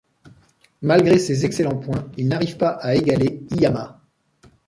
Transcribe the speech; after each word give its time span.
Malgré 0.81 1.19
ses 1.19 1.45
excellents 1.45 1.77
points, 1.77 2.09
il 2.17 2.27
n'arrive 2.27 2.57
pas 2.57 2.79
égaler 2.95 3.45
Hiyama. 3.51 4.01